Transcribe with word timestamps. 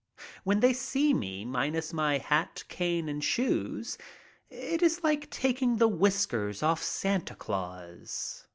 When 0.43 0.61
they 0.61 0.73
see 0.73 1.13
me 1.13 1.45
minus 1.45 1.93
my 1.93 2.17
hat, 2.17 2.63
cane, 2.67 3.07
and 3.07 3.23
shoes, 3.23 3.99
it 4.49 4.81
is 4.81 5.03
like 5.03 5.29
taking 5.29 5.77
the 5.77 5.87
whiskers 5.87 6.63
off 6.63 6.81
Santa 6.81 7.35
Claus. 7.35 8.47